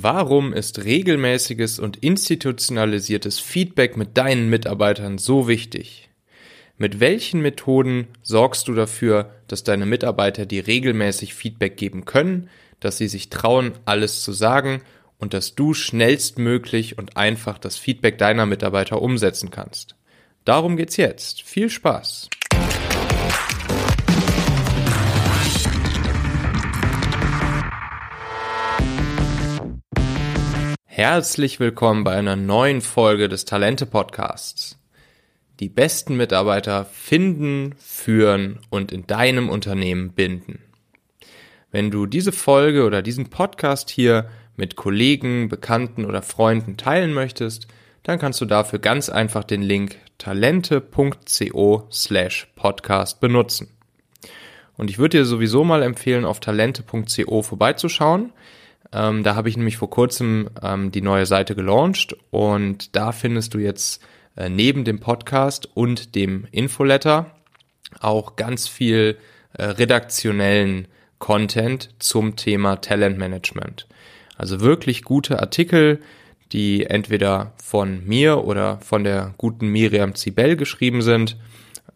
Warum 0.00 0.52
ist 0.52 0.84
regelmäßiges 0.84 1.80
und 1.80 1.96
institutionalisiertes 1.96 3.40
Feedback 3.40 3.96
mit 3.96 4.16
deinen 4.16 4.48
Mitarbeitern 4.48 5.18
so 5.18 5.48
wichtig? 5.48 6.08
Mit 6.76 7.00
welchen 7.00 7.40
Methoden 7.40 8.06
sorgst 8.22 8.68
du 8.68 8.74
dafür, 8.74 9.32
dass 9.48 9.64
deine 9.64 9.86
Mitarbeiter 9.86 10.46
dir 10.46 10.68
regelmäßig 10.68 11.34
Feedback 11.34 11.76
geben 11.76 12.04
können, 12.04 12.48
dass 12.78 12.96
sie 12.96 13.08
sich 13.08 13.28
trauen, 13.28 13.72
alles 13.86 14.22
zu 14.22 14.30
sagen 14.30 14.82
und 15.18 15.34
dass 15.34 15.56
du 15.56 15.74
schnellstmöglich 15.74 16.96
und 16.96 17.16
einfach 17.16 17.58
das 17.58 17.76
Feedback 17.76 18.18
deiner 18.18 18.46
Mitarbeiter 18.46 19.02
umsetzen 19.02 19.50
kannst? 19.50 19.96
Darum 20.44 20.76
geht's 20.76 20.96
jetzt. 20.96 21.42
Viel 21.42 21.70
Spaß! 21.70 22.30
Herzlich 31.00 31.60
willkommen 31.60 32.02
bei 32.02 32.16
einer 32.16 32.34
neuen 32.34 32.80
Folge 32.80 33.28
des 33.28 33.44
Talente 33.44 33.86
Podcasts. 33.86 34.80
Die 35.60 35.68
besten 35.68 36.16
Mitarbeiter 36.16 36.86
finden, 36.86 37.76
führen 37.78 38.58
und 38.68 38.90
in 38.90 39.06
deinem 39.06 39.48
Unternehmen 39.48 40.10
binden. 40.10 40.58
Wenn 41.70 41.92
du 41.92 42.06
diese 42.06 42.32
Folge 42.32 42.84
oder 42.84 43.00
diesen 43.00 43.30
Podcast 43.30 43.90
hier 43.90 44.28
mit 44.56 44.74
Kollegen, 44.74 45.48
Bekannten 45.48 46.04
oder 46.04 46.20
Freunden 46.20 46.76
teilen 46.76 47.14
möchtest, 47.14 47.68
dann 48.02 48.18
kannst 48.18 48.40
du 48.40 48.44
dafür 48.44 48.80
ganz 48.80 49.08
einfach 49.08 49.44
den 49.44 49.62
Link 49.62 49.98
talente.co 50.18 51.86
slash 51.92 52.48
podcast 52.56 53.20
benutzen. 53.20 53.68
Und 54.76 54.90
ich 54.90 54.98
würde 54.98 55.18
dir 55.18 55.24
sowieso 55.24 55.62
mal 55.62 55.84
empfehlen, 55.84 56.24
auf 56.24 56.40
talente.co 56.40 57.42
vorbeizuschauen. 57.42 58.32
Ähm, 58.92 59.22
da 59.22 59.34
habe 59.34 59.48
ich 59.48 59.56
nämlich 59.56 59.76
vor 59.76 59.90
kurzem 59.90 60.48
ähm, 60.62 60.90
die 60.90 61.02
neue 61.02 61.26
Seite 61.26 61.54
gelauncht 61.54 62.16
und 62.30 62.96
da 62.96 63.12
findest 63.12 63.54
du 63.54 63.58
jetzt 63.58 64.02
äh, 64.36 64.48
neben 64.48 64.84
dem 64.84 64.98
Podcast 64.98 65.68
und 65.74 66.14
dem 66.14 66.46
Infoletter 66.50 67.34
auch 68.00 68.36
ganz 68.36 68.68
viel 68.68 69.18
äh, 69.52 69.64
redaktionellen 69.64 70.88
Content 71.18 71.90
zum 71.98 72.36
Thema 72.36 72.76
Talentmanagement. 72.76 73.86
Also 74.36 74.60
wirklich 74.60 75.02
gute 75.02 75.40
Artikel, 75.40 76.00
die 76.52 76.84
entweder 76.84 77.52
von 77.62 78.06
mir 78.06 78.44
oder 78.44 78.78
von 78.80 79.04
der 79.04 79.34
guten 79.36 79.68
Miriam 79.68 80.14
Zibel 80.14 80.56
geschrieben 80.56 81.02
sind, 81.02 81.36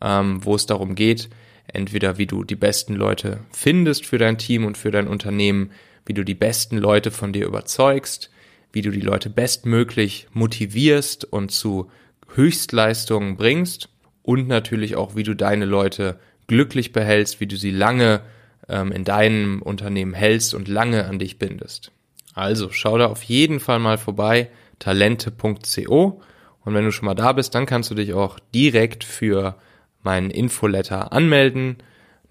ähm, 0.02 0.44
wo 0.44 0.54
es 0.54 0.66
darum 0.66 0.94
geht, 0.94 1.30
entweder 1.68 2.18
wie 2.18 2.26
du 2.26 2.44
die 2.44 2.56
besten 2.56 2.94
Leute 2.94 3.38
findest 3.52 4.04
für 4.04 4.18
dein 4.18 4.38
Team 4.38 4.64
und 4.64 4.76
für 4.76 4.90
dein 4.90 5.08
Unternehmen, 5.08 5.70
wie 6.06 6.14
du 6.14 6.24
die 6.24 6.34
besten 6.34 6.78
Leute 6.78 7.10
von 7.10 7.32
dir 7.32 7.46
überzeugst, 7.46 8.30
wie 8.72 8.82
du 8.82 8.90
die 8.90 9.00
Leute 9.00 9.30
bestmöglich 9.30 10.28
motivierst 10.32 11.24
und 11.24 11.50
zu 11.50 11.90
Höchstleistungen 12.34 13.36
bringst 13.36 13.88
und 14.22 14.48
natürlich 14.48 14.96
auch, 14.96 15.14
wie 15.14 15.22
du 15.22 15.34
deine 15.34 15.64
Leute 15.64 16.18
glücklich 16.46 16.92
behältst, 16.92 17.40
wie 17.40 17.46
du 17.46 17.56
sie 17.56 17.70
lange 17.70 18.22
ähm, 18.68 18.92
in 18.92 19.04
deinem 19.04 19.62
Unternehmen 19.62 20.14
hältst 20.14 20.54
und 20.54 20.68
lange 20.68 21.06
an 21.06 21.18
dich 21.18 21.38
bindest. 21.38 21.92
Also 22.34 22.70
schau 22.70 22.96
da 22.96 23.06
auf 23.06 23.22
jeden 23.22 23.60
Fall 23.60 23.78
mal 23.78 23.98
vorbei, 23.98 24.50
talente.co 24.78 26.22
und 26.64 26.74
wenn 26.74 26.84
du 26.84 26.92
schon 26.92 27.06
mal 27.06 27.14
da 27.14 27.32
bist, 27.32 27.54
dann 27.54 27.66
kannst 27.66 27.90
du 27.90 27.94
dich 27.94 28.14
auch 28.14 28.38
direkt 28.54 29.04
für 29.04 29.56
meinen 30.02 30.30
Infoletter 30.30 31.12
anmelden 31.12 31.76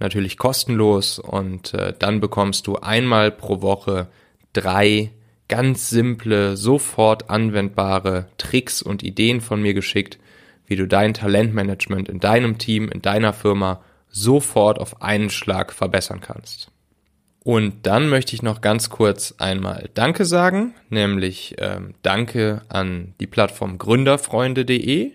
natürlich 0.02 0.38
kostenlos 0.38 1.20
und 1.20 1.74
äh, 1.74 1.94
dann 1.98 2.20
bekommst 2.20 2.68
du 2.68 2.78
einmal 2.78 3.32
pro 3.32 3.62
Woche 3.62 4.08
drei 4.54 5.12
ganz 5.48 5.90
simple, 5.90 6.56
sofort 6.56 7.30
anwendbare 7.30 8.28
Tricks 8.38 8.82
und 8.82 9.04
Ideen 9.04 9.42
von 9.42 9.62
mir 9.62 9.74
geschickt, 9.74 10.18
wie 10.66 10.78
du 10.78 10.88
dein 10.88 11.14
Talentmanagement 11.14 12.08
in 12.08 12.20
deinem 12.20 12.58
Team, 12.58 12.90
in 12.90 13.02
deiner 13.02 13.34
Firma 13.34 13.82
sofort 14.10 14.80
auf 14.80 15.02
einen 15.02 15.30
Schlag 15.30 15.74
verbessern 15.74 16.22
kannst. 16.22 16.72
Und 17.44 17.88
dann 17.88 18.08
möchte 18.08 18.36
ich 18.36 18.44
noch 18.44 18.62
ganz 18.62 18.90
kurz 18.90 19.36
einmal 19.40 19.90
Danke 19.94 20.26
sagen, 20.26 20.76
nämlich 20.90 21.56
ähm, 21.58 21.96
Danke 22.04 22.62
an 22.70 23.16
die 23.20 23.28
Plattform 23.28 23.78
gründerfreunde.de, 23.78 25.12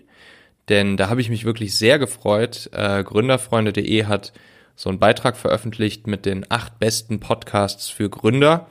denn 0.67 0.97
da 0.97 1.09
habe 1.09 1.21
ich 1.21 1.29
mich 1.29 1.45
wirklich 1.45 1.75
sehr 1.75 1.97
gefreut. 1.97 2.69
Äh, 2.73 3.03
gründerfreunde.de 3.03 4.05
hat 4.05 4.33
so 4.77 4.89
einen 4.89 4.99
Beitrag 4.99 5.35
veröffentlicht 5.35 6.05
mit 6.05 6.25
den 6.25 6.45
acht 6.49 6.77
besten 6.79 7.19
Podcasts 7.19 7.89
für 7.89 8.09
Gründer. 8.09 8.67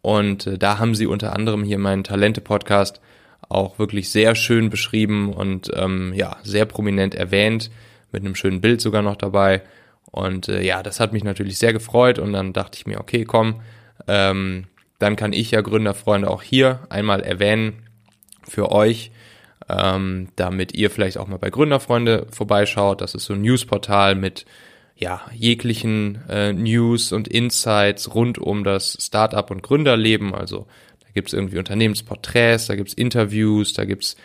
Und 0.00 0.46
äh, 0.46 0.56
da 0.56 0.78
haben 0.78 0.94
sie 0.94 1.06
unter 1.06 1.34
anderem 1.34 1.64
hier 1.64 1.78
meinen 1.78 2.04
Talente-Podcast 2.04 3.00
auch 3.48 3.78
wirklich 3.78 4.10
sehr 4.10 4.36
schön 4.36 4.70
beschrieben 4.70 5.32
und 5.32 5.70
ähm, 5.74 6.12
ja, 6.14 6.36
sehr 6.44 6.64
prominent 6.64 7.14
erwähnt, 7.16 7.70
mit 8.12 8.24
einem 8.24 8.36
schönen 8.36 8.60
Bild 8.60 8.80
sogar 8.80 9.02
noch 9.02 9.16
dabei. 9.16 9.62
Und 10.10 10.48
äh, 10.48 10.62
ja, 10.62 10.82
das 10.84 11.00
hat 11.00 11.12
mich 11.12 11.24
natürlich 11.24 11.58
sehr 11.58 11.72
gefreut 11.72 12.20
und 12.20 12.32
dann 12.32 12.52
dachte 12.52 12.78
ich 12.78 12.86
mir, 12.86 13.00
okay, 13.00 13.24
komm, 13.24 13.60
ähm, 14.06 14.66
dann 15.00 15.16
kann 15.16 15.32
ich 15.32 15.50
ja 15.50 15.60
Gründerfreunde 15.60 16.30
auch 16.30 16.42
hier 16.42 16.86
einmal 16.88 17.20
erwähnen 17.20 17.82
für 18.46 18.70
euch, 18.70 19.10
ähm, 19.68 20.28
damit 20.36 20.72
ihr 20.74 20.90
vielleicht 20.90 21.18
auch 21.18 21.26
mal 21.26 21.38
bei 21.38 21.50
Gründerfreunde 21.50 22.28
vorbeischaut. 22.30 23.00
Das 23.00 23.16
ist 23.16 23.24
so 23.24 23.34
ein 23.34 23.42
Newsportal 23.42 24.14
mit 24.14 24.46
ja, 24.98 25.20
jeglichen 25.32 26.18
äh, 26.28 26.52
News 26.52 27.12
und 27.12 27.28
Insights 27.28 28.14
rund 28.14 28.36
um 28.38 28.64
das 28.64 28.98
Startup 29.00 29.48
und 29.50 29.62
Gründerleben. 29.62 30.34
Also 30.34 30.66
da 31.00 31.06
gibt's 31.14 31.32
irgendwie 31.32 31.58
Unternehmensporträts, 31.58 32.66
da 32.66 32.74
gibt's 32.74 32.94
Interviews, 32.94 33.72
da 33.74 33.84
gibt's 33.84 34.16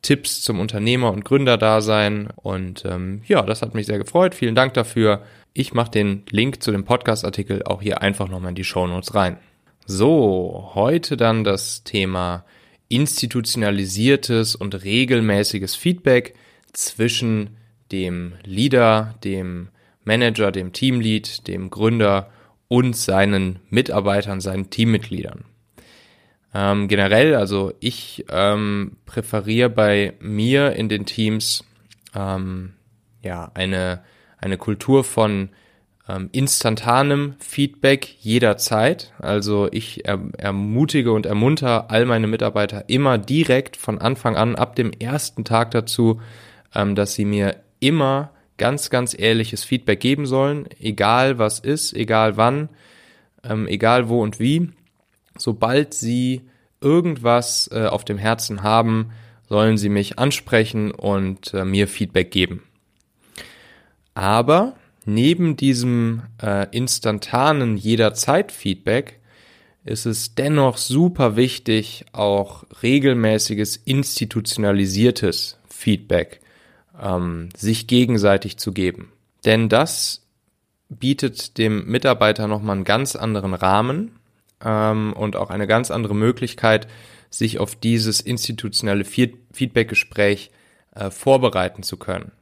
Tipps 0.00 0.40
zum 0.40 0.60
Unternehmer- 0.60 1.12
und 1.12 1.26
Gründerdasein. 1.26 2.28
Und 2.36 2.84
ähm, 2.86 3.20
ja, 3.26 3.42
das 3.42 3.60
hat 3.60 3.74
mich 3.74 3.86
sehr 3.86 3.98
gefreut. 3.98 4.34
Vielen 4.34 4.54
Dank 4.54 4.72
dafür. 4.74 5.22
Ich 5.52 5.74
mache 5.74 5.90
den 5.90 6.22
Link 6.30 6.62
zu 6.62 6.72
dem 6.72 6.84
Podcast-Artikel 6.84 7.62
auch 7.64 7.82
hier 7.82 8.00
einfach 8.00 8.28
nochmal 8.28 8.50
in 8.50 8.54
die 8.54 8.64
Show 8.64 8.86
Notes 8.86 9.14
rein. 9.14 9.38
So, 9.86 10.70
heute 10.74 11.18
dann 11.18 11.44
das 11.44 11.84
Thema 11.84 12.46
institutionalisiertes 12.88 14.56
und 14.56 14.84
regelmäßiges 14.84 15.74
Feedback 15.74 16.34
zwischen 16.72 17.58
dem 17.92 18.34
Leader, 18.44 19.14
dem 19.22 19.68
Manager, 20.04 20.52
dem 20.52 20.72
Teamlead, 20.72 21.46
dem 21.48 21.70
Gründer 21.70 22.30
und 22.68 22.96
seinen 22.96 23.60
Mitarbeitern, 23.70 24.40
seinen 24.40 24.70
Teammitgliedern. 24.70 25.44
Ähm, 26.54 26.88
generell, 26.88 27.34
also 27.34 27.72
ich 27.80 28.24
ähm, 28.30 28.96
präferiere 29.06 29.70
bei 29.70 30.14
mir 30.20 30.74
in 30.74 30.88
den 30.88 31.04
Teams 31.04 31.64
ähm, 32.14 32.74
ja 33.22 33.50
eine 33.54 34.02
eine 34.44 34.58
Kultur 34.58 35.04
von 35.04 35.48
ähm, 36.08 36.28
instantanem 36.32 37.34
Feedback 37.38 38.16
jederzeit. 38.20 39.12
Also 39.18 39.68
ich 39.72 40.06
er, 40.06 40.20
ermutige 40.36 41.12
und 41.12 41.26
ermunter 41.26 41.90
all 41.90 42.04
meine 42.04 42.26
Mitarbeiter 42.26 42.88
immer 42.88 43.16
direkt 43.18 43.76
von 43.76 43.98
Anfang 43.98 44.36
an 44.36 44.54
ab 44.54 44.76
dem 44.76 44.92
ersten 44.92 45.44
Tag 45.44 45.70
dazu, 45.70 46.20
ähm, 46.74 46.94
dass 46.94 47.14
sie 47.14 47.24
mir 47.24 47.56
immer 47.80 48.30
ganz, 48.56 48.90
ganz 48.90 49.18
ehrliches 49.18 49.64
Feedback 49.64 50.00
geben 50.00 50.26
sollen, 50.26 50.66
egal 50.80 51.38
was 51.38 51.58
ist, 51.58 51.92
egal 51.92 52.36
wann, 52.36 52.68
ähm, 53.42 53.66
egal 53.66 54.08
wo 54.08 54.22
und 54.22 54.38
wie. 54.38 54.70
Sobald 55.36 55.94
sie 55.94 56.42
irgendwas 56.80 57.68
äh, 57.72 57.86
auf 57.86 58.04
dem 58.04 58.18
Herzen 58.18 58.62
haben, 58.62 59.10
sollen 59.48 59.76
sie 59.76 59.88
mich 59.88 60.18
ansprechen 60.18 60.90
und 60.90 61.52
äh, 61.54 61.64
mir 61.64 61.88
Feedback 61.88 62.30
geben. 62.30 62.62
Aber 64.14 64.76
neben 65.04 65.56
diesem 65.56 66.22
äh, 66.40 66.68
instantanen 66.70 67.76
jederzeit-Feedback 67.76 69.20
ist 69.84 70.06
es 70.06 70.34
dennoch 70.34 70.78
super 70.78 71.36
wichtig, 71.36 72.06
auch 72.12 72.64
regelmäßiges 72.82 73.76
institutionalisiertes 73.76 75.58
Feedback 75.68 76.40
ähm, 77.00 77.48
sich 77.56 77.86
gegenseitig 77.86 78.58
zu 78.58 78.72
geben. 78.72 79.12
Denn 79.44 79.68
das 79.68 80.22
bietet 80.88 81.58
dem 81.58 81.86
Mitarbeiter 81.86 82.46
nochmal 82.46 82.76
einen 82.76 82.84
ganz 82.84 83.16
anderen 83.16 83.54
Rahmen 83.54 84.18
ähm, 84.62 85.12
und 85.12 85.36
auch 85.36 85.50
eine 85.50 85.66
ganz 85.66 85.90
andere 85.90 86.14
Möglichkeit, 86.14 86.86
sich 87.30 87.58
auf 87.58 87.74
dieses 87.74 88.20
institutionelle 88.20 89.04
Feedbackgespräch 89.04 90.50
äh, 90.94 91.10
vorbereiten 91.10 91.82
zu 91.82 91.96
können. 91.96 92.32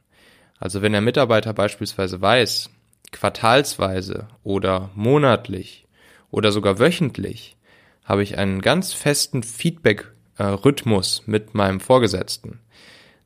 Also 0.59 0.81
wenn 0.81 0.91
der 0.91 1.01
Mitarbeiter 1.01 1.53
beispielsweise 1.53 2.21
weiß, 2.21 2.69
quartalsweise 3.11 4.27
oder 4.43 4.89
monatlich 4.95 5.87
oder 6.31 6.51
sogar 6.51 6.79
wöchentlich 6.79 7.57
habe 8.03 8.23
ich 8.23 8.37
einen 8.37 8.61
ganz 8.61 8.91
festen 8.93 9.43
Feedback-Rhythmus 9.43 11.19
äh, 11.19 11.31
mit 11.31 11.53
meinem 11.53 11.79
Vorgesetzten 11.79 12.59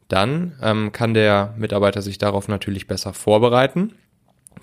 dann 0.08 0.58
ähm, 0.62 0.92
kann 0.92 1.14
der 1.14 1.54
Mitarbeiter 1.58 2.02
sich 2.02 2.18
darauf 2.18 2.48
natürlich 2.48 2.88
besser 2.88 3.14
vorbereiten. 3.14 3.94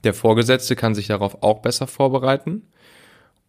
Der 0.05 0.15
Vorgesetzte 0.15 0.77
kann 0.77 0.95
sich 0.95 1.07
darauf 1.07 1.43
auch 1.43 1.61
besser 1.61 1.87
vorbereiten. 1.87 2.63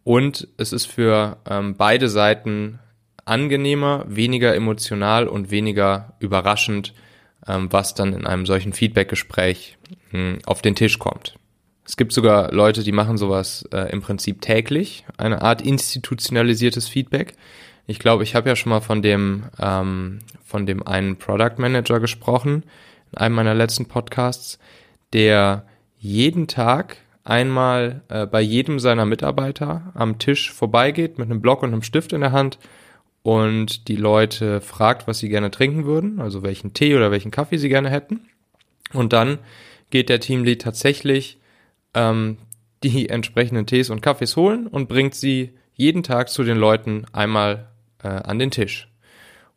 Und 0.03 0.47
es 0.57 0.71
ist 0.71 0.85
für 0.85 1.37
ähm, 1.49 1.75
beide 1.75 2.09
Seiten 2.09 2.79
angenehmer, 3.25 4.05
weniger 4.07 4.55
emotional 4.55 5.27
und 5.27 5.49
weniger 5.49 6.13
überraschend, 6.19 6.93
ähm, 7.47 7.67
was 7.71 7.95
dann 7.95 8.13
in 8.13 8.27
einem 8.27 8.45
solchen 8.45 8.73
Feedbackgespräch 8.73 9.77
hm, 10.11 10.39
auf 10.45 10.61
den 10.61 10.75
Tisch 10.75 10.99
kommt. 10.99 11.37
Es 11.85 11.97
gibt 11.97 12.13
sogar 12.13 12.51
Leute, 12.51 12.83
die 12.83 12.91
machen 12.91 13.17
sowas 13.17 13.67
äh, 13.71 13.91
im 13.91 14.01
Prinzip 14.01 14.41
täglich, 14.41 15.05
eine 15.17 15.41
Art 15.41 15.61
institutionalisiertes 15.61 16.87
Feedback. 16.87 17.33
Ich 17.87 17.99
glaube, 17.99 18.23
ich 18.23 18.35
habe 18.35 18.49
ja 18.49 18.55
schon 18.55 18.71
mal 18.71 18.81
von 18.81 19.01
dem 19.01 19.45
ähm, 19.59 20.19
von 20.43 20.65
dem 20.65 20.85
einen 20.85 21.17
Product 21.17 21.57
Manager 21.57 21.99
gesprochen 21.99 22.63
in 23.11 23.17
einem 23.17 23.35
meiner 23.35 23.53
letzten 23.53 23.85
Podcasts, 23.85 24.59
der 25.13 25.65
jeden 25.97 26.47
Tag 26.47 26.97
einmal 27.23 28.01
äh, 28.09 28.25
bei 28.25 28.41
jedem 28.41 28.79
seiner 28.79 29.05
Mitarbeiter 29.05 29.91
am 29.95 30.19
Tisch 30.19 30.51
vorbeigeht 30.51 31.17
mit 31.17 31.29
einem 31.29 31.41
Block 31.41 31.63
und 31.63 31.73
einem 31.73 31.81
Stift 31.81 32.13
in 32.13 32.21
der 32.21 32.31
Hand 32.31 32.59
und 33.23 33.87
die 33.87 33.95
Leute 33.95 34.61
fragt, 34.61 35.07
was 35.07 35.19
sie 35.19 35.29
gerne 35.29 35.49
trinken 35.49 35.85
würden, 35.85 36.19
also 36.19 36.43
welchen 36.43 36.73
Tee 36.73 36.95
oder 36.95 37.09
welchen 37.11 37.31
Kaffee 37.31 37.57
sie 37.57 37.69
gerne 37.69 37.89
hätten. 37.89 38.21
Und 38.93 39.13
dann 39.13 39.39
geht 39.89 40.09
der 40.09 40.19
Teamlead 40.19 40.61
tatsächlich 40.61 41.39
ähm, 41.95 42.37
die 42.83 43.09
entsprechenden 43.09 43.65
Tees 43.65 43.89
und 43.89 44.01
Kaffees 44.01 44.35
holen 44.35 44.67
und 44.67 44.87
bringt 44.87 45.15
sie 45.15 45.53
jeden 45.73 46.03
Tag 46.03 46.29
zu 46.29 46.43
den 46.43 46.57
Leuten 46.57 47.05
einmal 47.11 47.69
äh, 48.05 48.21
an 48.23 48.39
den 48.39 48.51
Tisch. 48.51 48.87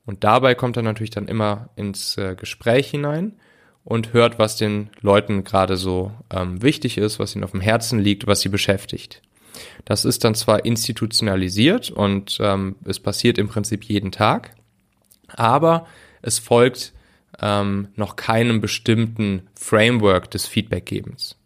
Und 0.07 0.25
dabei 0.25 0.55
kommt 0.55 0.77
er 0.79 0.83
natürlich 0.83 1.11
dann 1.11 1.29
immer 1.29 1.69
ins 1.77 2.17
äh, 2.17 2.35
Gespräch 2.35 2.89
hinein 2.89 3.35
und 3.85 4.15
hört, 4.15 4.39
was 4.39 4.57
den 4.57 4.89
Leuten 5.01 5.45
gerade 5.45 5.77
so 5.77 6.13
ähm, 6.31 6.63
wichtig 6.63 6.97
ist, 6.97 7.19
was 7.19 7.35
ihnen 7.35 7.45
auf 7.45 7.51
dem 7.51 7.61
Herzen 7.61 8.01
liegt, 8.01 8.27
was 8.27 8.41
sie 8.41 8.49
beschäftigt. 8.49 9.23
Das 9.85 10.05
ist 10.05 10.25
dann 10.25 10.35
zwar 10.35 10.65
institutionalisiert 10.65 11.91
und 11.91 12.39
ähm, 12.41 12.77
es 12.85 13.01
passiert 13.01 13.39
im 13.39 13.49
Prinzip 13.49 13.85
jeden 13.85 14.13
Tag, 14.13 14.55
aber 15.29 15.87
es 16.23 16.39
folgt 16.39 16.93
ähm, 17.41 17.89
noch 17.97 18.17
keinem 18.17 18.61
bestimmten 18.61 19.49
Framework 19.55 20.31
des 20.31 20.47
Feedbackgebens. 20.47 21.37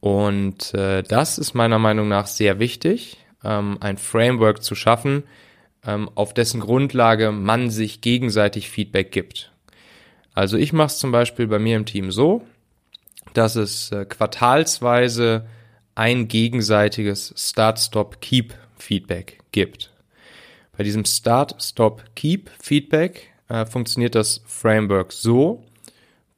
Und 0.00 0.74
äh, 0.74 1.02
das 1.02 1.38
ist 1.38 1.54
meiner 1.54 1.78
Meinung 1.78 2.08
nach 2.08 2.26
sehr 2.26 2.58
wichtig, 2.58 3.18
ähm, 3.44 3.78
ein 3.80 3.98
Framework 3.98 4.62
zu 4.62 4.74
schaffen, 4.74 5.24
auf 6.14 6.34
dessen 6.34 6.60
Grundlage 6.60 7.32
man 7.32 7.70
sich 7.70 8.00
gegenseitig 8.00 8.68
Feedback 8.68 9.12
gibt. 9.12 9.52
Also 10.34 10.56
ich 10.56 10.72
mache 10.72 10.88
es 10.88 10.98
zum 10.98 11.12
Beispiel 11.12 11.46
bei 11.46 11.58
mir 11.58 11.76
im 11.76 11.86
Team 11.86 12.12
so, 12.12 12.42
dass 13.34 13.56
es 13.56 13.90
äh, 13.90 14.04
quartalsweise 14.04 15.46
ein 15.94 16.28
gegenseitiges 16.28 17.34
Start-Stop-Keep-Feedback 17.36 19.40
gibt. 19.50 19.90
Bei 20.76 20.84
diesem 20.84 21.04
Start-Stop-Keep-Feedback 21.04 23.32
äh, 23.48 23.66
funktioniert 23.66 24.14
das 24.14 24.42
Framework 24.46 25.12
so, 25.12 25.64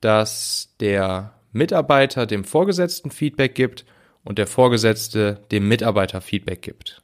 dass 0.01 0.75
der 0.81 1.35
Mitarbeiter 1.53 2.27
dem 2.27 2.45
Vorgesetzten 2.45 3.11
Feedback 3.11 3.55
gibt 3.55 3.85
und 4.25 4.39
der 4.39 4.47
Vorgesetzte 4.47 5.43
dem 5.51 5.69
Mitarbeiter 5.69 6.21
Feedback 6.21 6.63
gibt. 6.63 7.03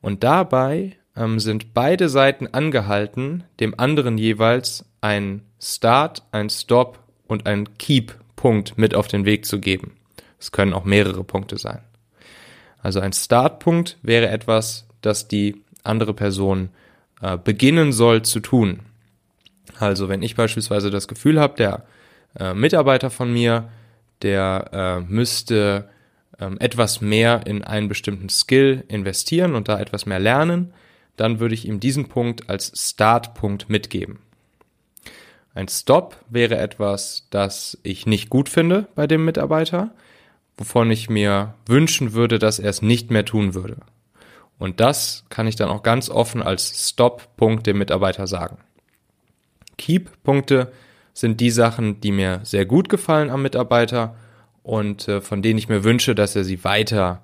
Und 0.00 0.22
dabei 0.22 0.82
ähm, 0.82 0.99
sind 1.14 1.74
beide 1.74 2.08
Seiten 2.08 2.46
angehalten, 2.46 3.44
dem 3.58 3.78
anderen 3.78 4.16
jeweils 4.16 4.84
ein 5.00 5.42
Start, 5.60 6.22
ein 6.32 6.48
Stop 6.50 7.00
und 7.26 7.46
ein 7.46 7.76
Keep-Punkt 7.78 8.78
mit 8.78 8.94
auf 8.94 9.08
den 9.08 9.24
Weg 9.24 9.44
zu 9.44 9.60
geben. 9.60 9.96
Es 10.38 10.52
können 10.52 10.72
auch 10.72 10.84
mehrere 10.84 11.24
Punkte 11.24 11.58
sein. 11.58 11.80
Also 12.82 13.00
ein 13.00 13.12
Startpunkt 13.12 13.98
wäre 14.02 14.28
etwas, 14.28 14.86
das 15.02 15.28
die 15.28 15.62
andere 15.82 16.14
Person 16.14 16.70
äh, 17.20 17.36
beginnen 17.36 17.92
soll 17.92 18.22
zu 18.22 18.40
tun. 18.40 18.80
Also 19.78 20.08
wenn 20.08 20.22
ich 20.22 20.36
beispielsweise 20.36 20.90
das 20.90 21.08
Gefühl 21.08 21.40
habe, 21.40 21.56
der 21.56 21.84
äh, 22.38 22.54
Mitarbeiter 22.54 23.10
von 23.10 23.32
mir, 23.32 23.68
der 24.22 24.70
äh, 24.72 25.00
müsste 25.00 25.88
ähm, 26.38 26.58
etwas 26.58 27.00
mehr 27.00 27.46
in 27.46 27.64
einen 27.64 27.88
bestimmten 27.88 28.28
Skill 28.28 28.84
investieren 28.88 29.54
und 29.54 29.68
da 29.68 29.78
etwas 29.78 30.06
mehr 30.06 30.18
lernen, 30.18 30.72
dann 31.16 31.40
würde 31.40 31.54
ich 31.54 31.66
ihm 31.66 31.80
diesen 31.80 32.08
Punkt 32.08 32.48
als 32.48 32.72
Startpunkt 32.90 33.68
mitgeben. 33.68 34.20
Ein 35.54 35.68
Stop 35.68 36.16
wäre 36.28 36.58
etwas, 36.58 37.26
das 37.30 37.78
ich 37.82 38.06
nicht 38.06 38.30
gut 38.30 38.48
finde 38.48 38.88
bei 38.94 39.06
dem 39.06 39.24
Mitarbeiter 39.24 39.90
wovon 40.60 40.90
ich 40.90 41.08
mir 41.08 41.54
wünschen 41.64 42.12
würde, 42.12 42.38
dass 42.38 42.58
er 42.58 42.68
es 42.68 42.82
nicht 42.82 43.10
mehr 43.10 43.24
tun 43.24 43.54
würde. 43.54 43.78
Und 44.58 44.78
das 44.78 45.24
kann 45.30 45.46
ich 45.46 45.56
dann 45.56 45.70
auch 45.70 45.82
ganz 45.82 46.10
offen 46.10 46.42
als 46.42 46.90
Stop-Punkt 46.90 47.66
dem 47.66 47.78
Mitarbeiter 47.78 48.26
sagen. 48.26 48.58
Keep-Punkte 49.78 50.70
sind 51.14 51.40
die 51.40 51.50
Sachen, 51.50 52.02
die 52.02 52.12
mir 52.12 52.40
sehr 52.44 52.66
gut 52.66 52.90
gefallen 52.90 53.30
am 53.30 53.40
Mitarbeiter 53.40 54.14
und 54.62 55.08
äh, 55.08 55.22
von 55.22 55.40
denen 55.40 55.58
ich 55.58 55.70
mir 55.70 55.82
wünsche, 55.82 56.14
dass 56.14 56.36
er 56.36 56.44
sie 56.44 56.62
weiter 56.62 57.22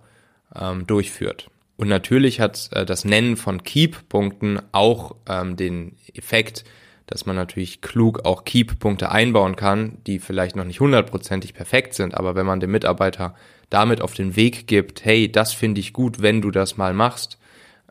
ähm, 0.58 0.86
durchführt. 0.86 1.50
Und 1.76 1.88
natürlich 1.88 2.40
hat 2.40 2.70
äh, 2.72 2.86
das 2.86 3.04
Nennen 3.04 3.36
von 3.36 3.62
Keep-Punkten 3.62 4.60
auch 4.72 5.16
ähm, 5.28 5.56
den 5.56 5.96
Effekt, 6.14 6.64
dass 7.06 7.26
man 7.26 7.36
natürlich 7.36 7.80
klug 7.80 8.24
auch 8.24 8.44
Keep-Punkte 8.44 9.10
einbauen 9.10 9.56
kann, 9.56 9.98
die 10.06 10.18
vielleicht 10.18 10.56
noch 10.56 10.64
nicht 10.64 10.80
hundertprozentig 10.80 11.54
perfekt 11.54 11.94
sind, 11.94 12.14
aber 12.14 12.34
wenn 12.34 12.46
man 12.46 12.60
dem 12.60 12.72
Mitarbeiter 12.72 13.34
damit 13.70 14.00
auf 14.00 14.14
den 14.14 14.36
Weg 14.36 14.66
gibt, 14.66 15.04
hey, 15.04 15.30
das 15.30 15.52
finde 15.52 15.80
ich 15.80 15.92
gut, 15.92 16.22
wenn 16.22 16.42
du 16.42 16.50
das 16.50 16.76
mal 16.76 16.94
machst, 16.94 17.38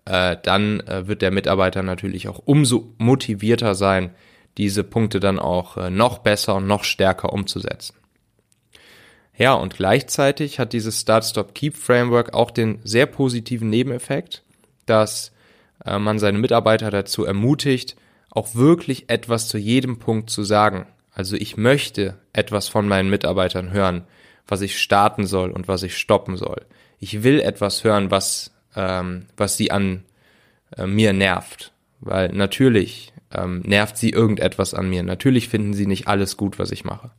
äh, 0.06 0.38
dann 0.42 0.82
äh, 0.82 1.08
wird 1.08 1.22
der 1.22 1.32
Mitarbeiter 1.32 1.84
natürlich 1.84 2.28
auch 2.28 2.42
umso 2.46 2.94
motivierter 2.98 3.76
sein, 3.76 4.12
diese 4.58 4.84
Punkte 4.84 5.20
dann 5.20 5.40
auch 5.40 5.78
äh, 5.78 5.90
noch 5.90 6.20
besser 6.20 6.56
und 6.56 6.68
noch 6.68 6.84
stärker 6.84 7.34
umzusetzen. 7.34 7.96
Ja, 9.38 9.54
und 9.54 9.76
gleichzeitig 9.76 10.60
hat 10.60 10.74
dieses 10.74 11.02
Start-Stop-Keep-Framework 11.02 12.34
auch 12.34 12.52
den 12.52 12.80
sehr 12.84 13.06
positiven 13.06 13.70
Nebeneffekt, 13.70 14.44
dass 14.86 15.34
äh, 15.86 16.00
man 16.00 16.20
seine 16.20 16.38
Mitarbeiter 16.38 16.90
dazu 16.90 17.26
ermutigt, 17.26 17.96
auch 18.30 18.56
wirklich 18.56 19.10
etwas 19.10 19.48
zu 19.48 19.58
jedem 19.58 20.00
Punkt 20.00 20.30
zu 20.30 20.44
sagen. 20.44 20.88
Also 21.14 21.36
ich 21.36 21.58
möchte 21.58 22.18
etwas 22.34 22.68
von 22.68 22.88
meinen 22.88 23.10
Mitarbeitern 23.10 23.72
hören, 23.72 24.04
was 24.48 24.62
ich 24.62 24.80
starten 24.80 25.26
soll 25.26 25.52
und 25.52 25.68
was 25.68 25.84
ich 25.84 25.98
stoppen 25.98 26.38
soll. 26.38 26.66
Ich 27.00 27.24
will 27.24 27.40
etwas 27.40 27.84
hören, 27.84 28.12
was, 28.12 28.52
ähm, 28.76 29.28
was 29.38 29.58
sie 29.58 29.72
an 29.72 30.04
äh, 30.78 30.86
mir 30.86 31.14
nervt. 31.14 31.72
Weil 32.00 32.30
natürlich 32.30 33.14
ähm, 33.34 33.62
nervt 33.62 33.98
sie 33.98 34.12
irgendetwas 34.12 34.74
an 34.74 34.90
mir. 34.90 35.04
Natürlich 35.04 35.50
finden 35.50 35.74
sie 35.74 35.88
nicht 35.88 36.08
alles 36.08 36.38
gut, 36.38 36.60
was 36.60 36.72
ich 36.72 36.84
mache. 36.84 37.12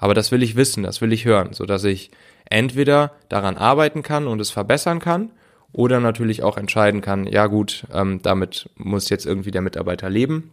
Aber 0.00 0.14
das 0.14 0.32
will 0.32 0.42
ich 0.42 0.56
wissen, 0.56 0.82
das 0.82 1.00
will 1.00 1.12
ich 1.12 1.24
hören, 1.24 1.52
so 1.52 1.66
dass 1.66 1.84
ich 1.84 2.10
entweder 2.46 3.12
daran 3.28 3.56
arbeiten 3.56 4.02
kann 4.02 4.26
und 4.26 4.40
es 4.40 4.50
verbessern 4.50 4.98
kann 4.98 5.30
oder 5.72 6.00
natürlich 6.00 6.42
auch 6.42 6.56
entscheiden 6.56 7.00
kann, 7.00 7.26
ja 7.26 7.46
gut, 7.46 7.86
ähm, 7.92 8.20
damit 8.22 8.70
muss 8.76 9.08
jetzt 9.08 9.26
irgendwie 9.26 9.52
der 9.52 9.62
Mitarbeiter 9.62 10.10
leben 10.10 10.50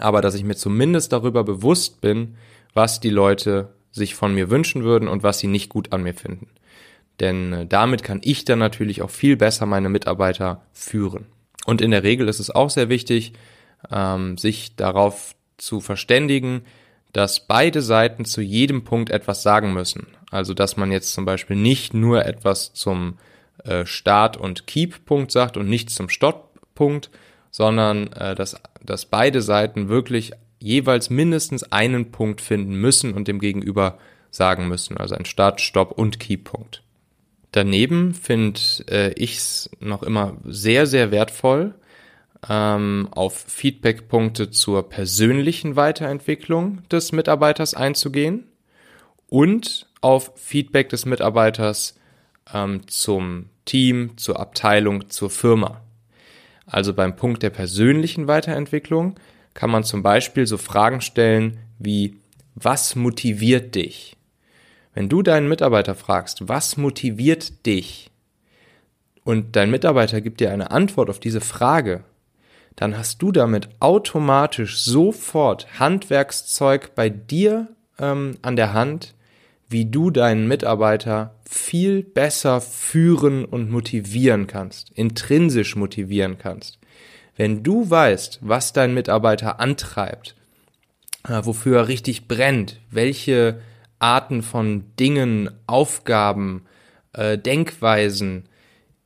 aber 0.00 0.20
dass 0.20 0.34
ich 0.34 0.44
mir 0.44 0.56
zumindest 0.56 1.12
darüber 1.12 1.44
bewusst 1.44 2.00
bin, 2.00 2.36
was 2.74 3.00
die 3.00 3.10
Leute 3.10 3.74
sich 3.90 4.14
von 4.14 4.34
mir 4.34 4.50
wünschen 4.50 4.84
würden 4.84 5.08
und 5.08 5.22
was 5.22 5.38
sie 5.40 5.48
nicht 5.48 5.68
gut 5.68 5.92
an 5.92 6.02
mir 6.02 6.14
finden. 6.14 6.48
Denn 7.18 7.52
äh, 7.52 7.66
damit 7.66 8.02
kann 8.02 8.20
ich 8.22 8.44
dann 8.44 8.60
natürlich 8.60 9.02
auch 9.02 9.10
viel 9.10 9.36
besser 9.36 9.66
meine 9.66 9.88
Mitarbeiter 9.88 10.62
führen. 10.72 11.26
Und 11.66 11.80
in 11.80 11.90
der 11.90 12.02
Regel 12.02 12.28
ist 12.28 12.40
es 12.40 12.50
auch 12.50 12.70
sehr 12.70 12.88
wichtig, 12.88 13.32
ähm, 13.90 14.38
sich 14.38 14.76
darauf 14.76 15.34
zu 15.58 15.80
verständigen, 15.80 16.62
dass 17.12 17.46
beide 17.46 17.82
Seiten 17.82 18.24
zu 18.24 18.40
jedem 18.40 18.84
Punkt 18.84 19.10
etwas 19.10 19.42
sagen 19.42 19.72
müssen. 19.72 20.08
Also 20.30 20.54
dass 20.54 20.76
man 20.76 20.92
jetzt 20.92 21.12
zum 21.12 21.24
Beispiel 21.24 21.56
nicht 21.56 21.92
nur 21.94 22.24
etwas 22.24 22.72
zum 22.72 23.18
äh, 23.64 23.84
Start- 23.84 24.36
und 24.36 24.66
Keep-Punkt 24.66 25.32
sagt 25.32 25.56
und 25.56 25.68
nicht 25.68 25.90
zum 25.90 26.08
Stopp-Punkt, 26.08 27.10
sondern 27.50 28.12
äh, 28.12 28.34
dass, 28.34 28.56
dass 28.84 29.06
beide 29.06 29.42
Seiten 29.42 29.88
wirklich 29.88 30.32
jeweils 30.60 31.10
mindestens 31.10 31.64
einen 31.72 32.12
Punkt 32.12 32.40
finden 32.40 32.74
müssen 32.74 33.14
und 33.14 33.26
dem 33.28 33.40
Gegenüber 33.40 33.98
sagen 34.30 34.68
müssen, 34.68 34.96
also 34.96 35.14
ein 35.14 35.24
Start, 35.24 35.60
Stopp 35.60 35.92
und 35.92 36.20
Keypunkt. 36.20 36.82
Daneben 37.52 38.14
finde 38.14 38.60
äh, 38.88 39.12
ich 39.14 39.38
es 39.38 39.70
noch 39.80 40.04
immer 40.04 40.36
sehr, 40.44 40.86
sehr 40.86 41.10
wertvoll, 41.10 41.74
ähm, 42.48 43.08
auf 43.10 43.36
Feedbackpunkte 43.36 44.50
zur 44.50 44.88
persönlichen 44.88 45.76
Weiterentwicklung 45.76 46.82
des 46.88 47.12
Mitarbeiters 47.12 47.74
einzugehen 47.74 48.48
und 49.28 49.88
auf 50.00 50.32
Feedback 50.36 50.88
des 50.88 51.04
Mitarbeiters 51.06 51.98
ähm, 52.52 52.86
zum 52.88 53.46
Team, 53.64 54.16
zur 54.16 54.40
Abteilung, 54.40 55.10
zur 55.10 55.30
Firma. 55.30 55.82
Also 56.66 56.94
beim 56.94 57.16
Punkt 57.16 57.42
der 57.42 57.50
persönlichen 57.50 58.26
Weiterentwicklung 58.26 59.18
kann 59.54 59.70
man 59.70 59.84
zum 59.84 60.02
Beispiel 60.02 60.46
so 60.46 60.56
Fragen 60.56 61.00
stellen 61.00 61.58
wie, 61.78 62.16
was 62.54 62.94
motiviert 62.94 63.74
dich? 63.74 64.16
Wenn 64.94 65.08
du 65.08 65.22
deinen 65.22 65.48
Mitarbeiter 65.48 65.94
fragst, 65.94 66.48
was 66.48 66.76
motiviert 66.76 67.64
dich? 67.66 68.10
und 69.24 69.56
dein 69.56 69.70
Mitarbeiter 69.70 70.20
gibt 70.20 70.40
dir 70.40 70.50
eine 70.50 70.70
Antwort 70.70 71.10
auf 71.10 71.20
diese 71.20 71.40
Frage, 71.40 72.04
dann 72.80 72.96
hast 72.96 73.20
du 73.20 73.30
damit 73.30 73.68
automatisch 73.78 74.80
sofort 74.80 75.78
Handwerkszeug 75.78 76.94
bei 76.94 77.10
dir 77.10 77.68
ähm, 77.98 78.38
an 78.40 78.56
der 78.56 78.72
Hand, 78.72 79.14
wie 79.68 79.84
du 79.84 80.10
deinen 80.10 80.48
Mitarbeiter 80.48 81.34
viel 81.46 82.02
besser 82.02 82.62
führen 82.62 83.44
und 83.44 83.70
motivieren 83.70 84.46
kannst, 84.46 84.92
intrinsisch 84.92 85.76
motivieren 85.76 86.38
kannst. 86.38 86.78
Wenn 87.36 87.62
du 87.62 87.90
weißt, 87.90 88.38
was 88.40 88.72
dein 88.72 88.94
Mitarbeiter 88.94 89.60
antreibt, 89.60 90.34
äh, 91.28 91.42
wofür 91.44 91.80
er 91.80 91.88
richtig 91.88 92.28
brennt, 92.28 92.80
welche 92.90 93.60
Arten 93.98 94.42
von 94.42 94.84
Dingen, 94.98 95.50
Aufgaben, 95.66 96.64
äh, 97.12 97.36
Denkweisen 97.36 98.44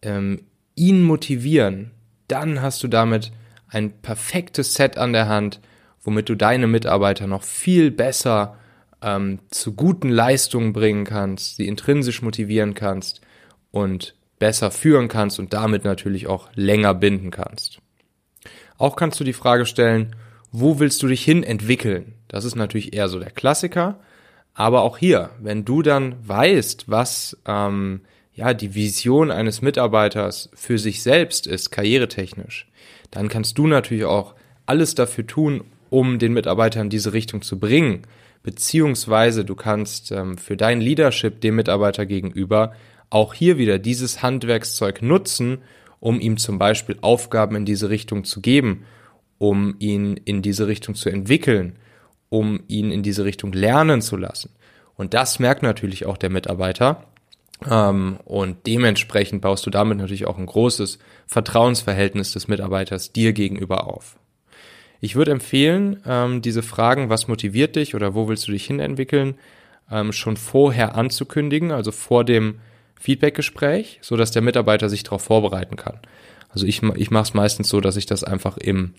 ähm, 0.00 0.42
ihn 0.76 1.02
motivieren, 1.02 1.90
dann 2.28 2.62
hast 2.62 2.80
du 2.84 2.86
damit 2.86 3.32
ein 3.74 3.92
perfektes 4.00 4.74
Set 4.74 4.98
an 4.98 5.12
der 5.12 5.28
Hand, 5.28 5.60
womit 6.02 6.28
du 6.28 6.34
deine 6.34 6.66
Mitarbeiter 6.66 7.26
noch 7.26 7.42
viel 7.42 7.90
besser 7.90 8.56
ähm, 9.02 9.40
zu 9.50 9.74
guten 9.74 10.08
Leistungen 10.08 10.72
bringen 10.72 11.04
kannst, 11.04 11.56
sie 11.56 11.66
intrinsisch 11.66 12.22
motivieren 12.22 12.74
kannst 12.74 13.20
und 13.70 14.14
besser 14.38 14.70
führen 14.70 15.08
kannst 15.08 15.38
und 15.38 15.52
damit 15.52 15.84
natürlich 15.84 16.26
auch 16.26 16.48
länger 16.54 16.94
binden 16.94 17.30
kannst. 17.30 17.78
Auch 18.78 18.96
kannst 18.96 19.20
du 19.20 19.24
die 19.24 19.32
Frage 19.32 19.66
stellen, 19.66 20.16
wo 20.50 20.78
willst 20.78 21.02
du 21.02 21.08
dich 21.08 21.24
hin 21.24 21.42
entwickeln? 21.42 22.14
Das 22.28 22.44
ist 22.44 22.54
natürlich 22.54 22.94
eher 22.94 23.08
so 23.08 23.18
der 23.18 23.30
Klassiker. 23.30 24.00
Aber 24.54 24.82
auch 24.82 24.98
hier, 24.98 25.30
wenn 25.40 25.64
du 25.64 25.82
dann 25.82 26.14
weißt, 26.26 26.88
was 26.88 27.36
ähm, 27.46 28.02
ja 28.34 28.52
die 28.52 28.74
Vision 28.74 29.30
eines 29.30 29.62
Mitarbeiters 29.62 30.50
für 30.54 30.78
sich 30.78 31.02
selbst 31.02 31.46
ist, 31.46 31.70
karrieretechnisch, 31.70 32.66
dann 33.10 33.28
kannst 33.28 33.58
du 33.58 33.66
natürlich 33.66 34.04
auch 34.04 34.34
alles 34.66 34.94
dafür 34.94 35.26
tun, 35.26 35.64
um 35.90 36.18
den 36.18 36.32
Mitarbeiter 36.32 36.80
in 36.80 36.90
diese 36.90 37.12
Richtung 37.12 37.42
zu 37.42 37.58
bringen. 37.58 38.02
Beziehungsweise 38.42 39.44
du 39.44 39.54
kannst 39.54 40.10
ähm, 40.12 40.36
für 40.36 40.56
dein 40.56 40.80
Leadership 40.80 41.40
dem 41.40 41.56
Mitarbeiter 41.56 42.04
gegenüber 42.06 42.74
auch 43.08 43.32
hier 43.32 43.58
wieder 43.58 43.78
dieses 43.78 44.22
Handwerkszeug 44.22 45.00
nutzen, 45.00 45.58
um 46.00 46.20
ihm 46.20 46.36
zum 46.36 46.58
Beispiel 46.58 46.98
Aufgaben 47.00 47.56
in 47.56 47.64
diese 47.64 47.88
Richtung 47.88 48.24
zu 48.24 48.40
geben, 48.40 48.84
um 49.38 49.76
ihn 49.78 50.16
in 50.24 50.42
diese 50.42 50.66
Richtung 50.66 50.94
zu 50.94 51.08
entwickeln, 51.08 51.78
um 52.28 52.60
ihn 52.66 52.90
in 52.90 53.02
diese 53.02 53.24
Richtung 53.24 53.52
lernen 53.52 54.02
zu 54.02 54.16
lassen. 54.16 54.50
Und 54.96 55.14
das 55.14 55.38
merkt 55.38 55.62
natürlich 55.62 56.06
auch 56.06 56.16
der 56.16 56.30
Mitarbeiter. 56.30 57.04
Ähm, 57.70 58.18
und 58.24 58.66
dementsprechend 58.66 59.42
baust 59.42 59.64
du 59.66 59.70
damit 59.70 59.98
natürlich 59.98 60.26
auch 60.26 60.38
ein 60.38 60.46
großes 60.46 60.98
Vertrauensverhältnis 61.26 62.32
des 62.32 62.48
Mitarbeiters 62.48 63.12
dir 63.12 63.32
gegenüber 63.32 63.86
auf. 63.86 64.18
Ich 65.00 65.16
würde 65.16 65.32
empfehlen, 65.32 66.00
ähm, 66.06 66.42
diese 66.42 66.62
Fragen, 66.62 67.10
was 67.10 67.28
motiviert 67.28 67.76
dich 67.76 67.94
oder 67.94 68.14
wo 68.14 68.28
willst 68.28 68.48
du 68.48 68.52
dich 68.52 68.66
hinentwickeln, 68.66 69.34
ähm, 69.90 70.12
schon 70.12 70.36
vorher 70.36 70.94
anzukündigen, 70.94 71.72
also 71.72 71.92
vor 71.92 72.24
dem 72.24 72.60
Feedbackgespräch, 72.98 73.98
so 74.00 74.16
dass 74.16 74.30
der 74.30 74.42
Mitarbeiter 74.42 74.88
sich 74.88 75.02
darauf 75.02 75.22
vorbereiten 75.22 75.76
kann. 75.76 75.98
Also 76.48 76.66
ich, 76.66 76.82
ich 76.82 77.10
mache 77.10 77.24
es 77.24 77.34
meistens 77.34 77.68
so, 77.68 77.80
dass 77.80 77.96
ich 77.96 78.06
das 78.06 78.24
einfach 78.24 78.56
im 78.56 78.94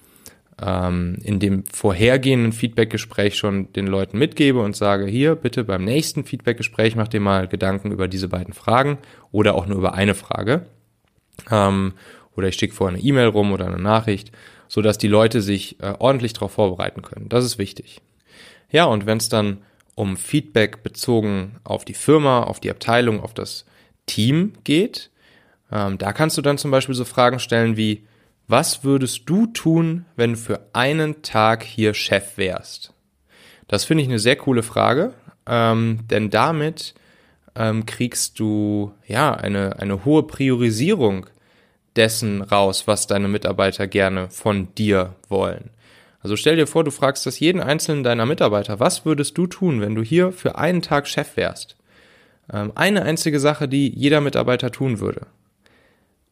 ähm, 0.61 1.17
in 1.23 1.39
dem 1.39 1.65
vorhergehenden 1.65 2.53
Feedbackgespräch 2.53 3.37
schon 3.37 3.71
den 3.73 3.87
Leuten 3.87 4.17
mitgebe 4.17 4.59
und 4.61 4.75
sage, 4.75 5.05
hier 5.05 5.35
bitte 5.35 5.63
beim 5.63 5.83
nächsten 5.83 6.23
Feedbackgespräch 6.23 6.95
mach 6.95 7.07
dir 7.07 7.19
mal 7.19 7.47
Gedanken 7.47 7.91
über 7.91 8.07
diese 8.07 8.29
beiden 8.29 8.53
Fragen 8.53 8.97
oder 9.31 9.55
auch 9.55 9.65
nur 9.65 9.77
über 9.77 9.93
eine 9.93 10.15
Frage. 10.15 10.65
Ähm, 11.51 11.93
oder 12.35 12.47
ich 12.47 12.55
schicke 12.55 12.73
vorher 12.73 12.97
eine 12.97 13.05
E-Mail 13.05 13.27
rum 13.27 13.51
oder 13.51 13.65
eine 13.65 13.79
Nachricht, 13.79 14.31
so 14.67 14.81
dass 14.81 14.97
die 14.97 15.07
Leute 15.07 15.41
sich 15.41 15.79
äh, 15.81 15.93
ordentlich 15.99 16.33
darauf 16.33 16.53
vorbereiten 16.53 17.01
können. 17.01 17.29
Das 17.29 17.45
ist 17.45 17.57
wichtig. 17.57 18.01
Ja, 18.71 18.85
und 18.85 19.05
wenn 19.05 19.17
es 19.17 19.29
dann 19.29 19.59
um 19.95 20.17
Feedback 20.17 20.83
bezogen 20.83 21.57
auf 21.63 21.85
die 21.85 21.93
Firma, 21.93 22.43
auf 22.43 22.59
die 22.59 22.71
Abteilung, 22.71 23.21
auf 23.21 23.33
das 23.33 23.65
Team 24.05 24.53
geht, 24.63 25.09
ähm, 25.71 25.97
da 25.97 26.13
kannst 26.13 26.37
du 26.37 26.41
dann 26.41 26.57
zum 26.57 26.71
Beispiel 26.71 26.95
so 26.95 27.05
Fragen 27.05 27.39
stellen 27.39 27.77
wie, 27.77 28.03
was 28.47 28.83
würdest 28.83 29.29
du 29.29 29.47
tun, 29.47 30.05
wenn 30.15 30.31
du 30.31 30.37
für 30.37 30.67
einen 30.73 31.21
Tag 31.23 31.63
hier 31.63 31.93
Chef 31.93 32.37
wärst? 32.37 32.93
Das 33.67 33.85
finde 33.85 34.03
ich 34.03 34.09
eine 34.09 34.19
sehr 34.19 34.35
coole 34.35 34.61
Frage, 34.61 35.13
ähm, 35.47 35.99
denn 36.09 36.29
damit 36.29 36.93
ähm, 37.55 37.85
kriegst 37.85 38.39
du 38.39 38.93
ja 39.07 39.33
eine, 39.33 39.79
eine 39.79 40.05
hohe 40.05 40.23
Priorisierung 40.23 41.25
dessen 41.95 42.41
raus, 42.41 42.87
was 42.87 43.07
deine 43.07 43.27
Mitarbeiter 43.27 43.87
gerne 43.87 44.29
von 44.29 44.73
dir 44.75 45.15
wollen. 45.27 45.71
Also 46.21 46.35
stell 46.35 46.55
dir 46.55 46.67
vor, 46.67 46.83
du 46.83 46.91
fragst 46.91 47.25
das 47.25 47.39
jeden 47.39 47.61
einzelnen 47.61 48.03
deiner 48.03 48.25
Mitarbeiter, 48.25 48.79
was 48.79 49.05
würdest 49.05 49.37
du 49.37 49.47
tun, 49.47 49.81
wenn 49.81 49.95
du 49.95 50.01
hier 50.01 50.31
für 50.31 50.57
einen 50.57 50.81
Tag 50.81 51.07
Chef 51.07 51.37
wärst? 51.37 51.75
Ähm, 52.51 52.71
eine 52.75 53.03
einzige 53.03 53.39
Sache, 53.39 53.67
die 53.67 53.89
jeder 53.89 54.21
Mitarbeiter 54.21 54.71
tun 54.71 54.99
würde 54.99 55.27